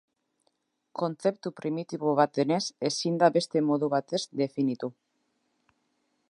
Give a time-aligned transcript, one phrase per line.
[1.01, 2.59] Kontzeptu primitibo bat denez
[2.91, 4.91] ezin da beste modu batez definitu.